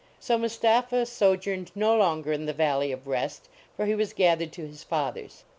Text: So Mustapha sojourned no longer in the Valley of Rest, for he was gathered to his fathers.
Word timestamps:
So 0.19 0.35
Mustapha 0.35 1.05
sojourned 1.05 1.69
no 1.75 1.95
longer 1.95 2.31
in 2.31 2.47
the 2.47 2.53
Valley 2.53 2.91
of 2.91 3.05
Rest, 3.05 3.49
for 3.77 3.85
he 3.85 3.93
was 3.93 4.13
gathered 4.13 4.51
to 4.53 4.65
his 4.67 4.83
fathers. 4.83 5.43